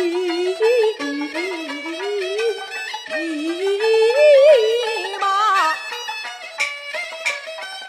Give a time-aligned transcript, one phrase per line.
[0.00, 0.54] 你
[5.18, 5.24] 嘛，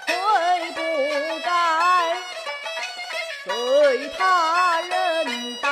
[0.07, 0.11] 最
[0.71, 0.79] 不
[1.45, 1.47] 该
[3.45, 3.47] 随
[4.17, 4.19] 他
[4.81, 4.89] 人
[5.61, 5.65] 倒；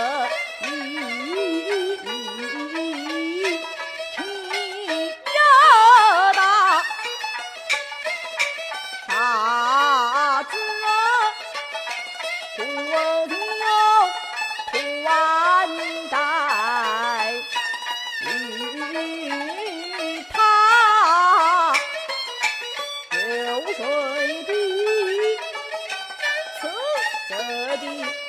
[27.49, 28.26] 我的。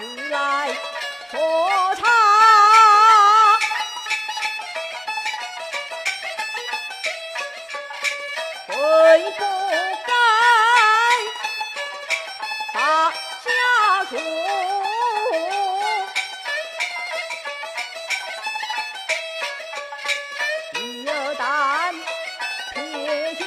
[0.00, 0.74] 自来
[1.30, 1.38] 何
[1.96, 2.02] 差？
[8.66, 8.74] 悔
[9.36, 9.44] 不
[10.06, 10.12] 该
[12.72, 13.12] 把
[13.44, 13.50] 家
[14.08, 14.16] 主。
[20.80, 21.94] 女儿胆
[22.72, 23.44] 铁甲，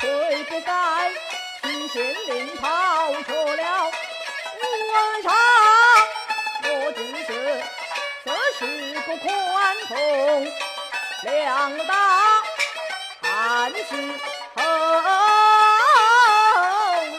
[0.00, 0.68] 愧不该
[1.62, 2.66] 去县令讨。
[9.18, 10.46] 宽宏，
[11.24, 11.94] 两大
[13.22, 13.94] 汉室
[14.54, 14.62] 后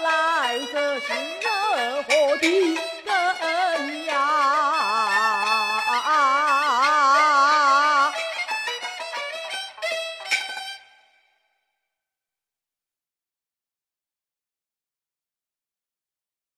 [0.03, 1.07] 来这是
[2.07, 2.79] 何地？